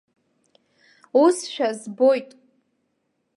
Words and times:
Усшәа 1.23 1.69
збоит. 1.79 2.29